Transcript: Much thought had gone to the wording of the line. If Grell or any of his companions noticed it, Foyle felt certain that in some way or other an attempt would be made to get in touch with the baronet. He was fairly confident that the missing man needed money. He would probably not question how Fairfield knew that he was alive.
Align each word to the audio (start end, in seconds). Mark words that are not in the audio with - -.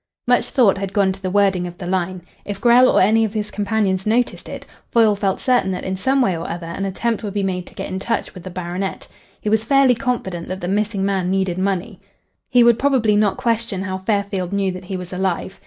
Much 0.25 0.45
thought 0.45 0.79
had 0.79 0.93
gone 0.93 1.11
to 1.11 1.21
the 1.21 1.29
wording 1.29 1.67
of 1.67 1.77
the 1.77 1.85
line. 1.85 2.23
If 2.43 2.59
Grell 2.59 2.89
or 2.89 3.03
any 3.03 3.23
of 3.23 3.33
his 3.33 3.51
companions 3.51 4.07
noticed 4.07 4.49
it, 4.49 4.65
Foyle 4.89 5.15
felt 5.15 5.39
certain 5.39 5.69
that 5.73 5.83
in 5.83 5.95
some 5.95 6.23
way 6.23 6.35
or 6.35 6.49
other 6.49 6.65
an 6.65 6.85
attempt 6.85 7.21
would 7.23 7.35
be 7.35 7.43
made 7.43 7.67
to 7.67 7.75
get 7.75 7.87
in 7.87 7.99
touch 7.99 8.33
with 8.33 8.41
the 8.41 8.49
baronet. 8.49 9.07
He 9.39 9.47
was 9.49 9.63
fairly 9.63 9.93
confident 9.93 10.47
that 10.47 10.59
the 10.61 10.67
missing 10.67 11.05
man 11.05 11.29
needed 11.29 11.59
money. 11.59 11.99
He 12.49 12.63
would 12.63 12.79
probably 12.79 13.15
not 13.15 13.37
question 13.37 13.83
how 13.83 13.99
Fairfield 13.99 14.51
knew 14.51 14.71
that 14.71 14.85
he 14.85 14.97
was 14.97 15.13
alive. 15.13 15.59